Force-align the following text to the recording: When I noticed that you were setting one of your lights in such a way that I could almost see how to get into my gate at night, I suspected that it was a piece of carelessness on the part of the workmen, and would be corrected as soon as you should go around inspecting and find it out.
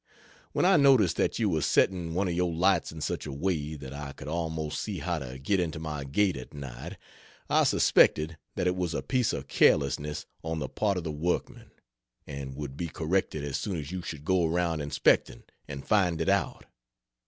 When 0.53 0.65
I 0.65 0.77
noticed 0.77 1.15
that 1.17 1.37
you 1.37 1.47
were 1.47 1.61
setting 1.61 2.15
one 2.15 2.27
of 2.27 2.33
your 2.33 2.51
lights 2.51 2.91
in 2.91 3.01
such 3.01 3.27
a 3.27 3.31
way 3.31 3.75
that 3.75 3.93
I 3.93 4.13
could 4.13 4.27
almost 4.27 4.79
see 4.81 4.97
how 4.97 5.19
to 5.19 5.37
get 5.37 5.59
into 5.59 5.77
my 5.77 6.05
gate 6.05 6.35
at 6.35 6.55
night, 6.55 6.97
I 7.51 7.65
suspected 7.65 8.39
that 8.55 8.65
it 8.65 8.75
was 8.75 8.95
a 8.95 9.03
piece 9.03 9.31
of 9.31 9.47
carelessness 9.47 10.25
on 10.43 10.57
the 10.57 10.69
part 10.69 10.97
of 10.97 11.03
the 11.03 11.11
workmen, 11.11 11.69
and 12.25 12.55
would 12.55 12.75
be 12.75 12.87
corrected 12.87 13.43
as 13.43 13.57
soon 13.57 13.77
as 13.77 13.91
you 13.91 14.01
should 14.01 14.25
go 14.25 14.43
around 14.47 14.81
inspecting 14.81 15.43
and 15.67 15.85
find 15.87 16.19
it 16.19 16.29
out. 16.29 16.65